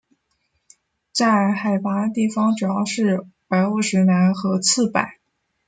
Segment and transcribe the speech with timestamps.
[1.11, 5.05] 在海拔的地方主要是白欧石楠和刺柏。